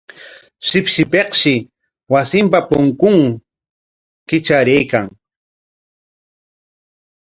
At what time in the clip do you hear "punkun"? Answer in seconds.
2.69-3.17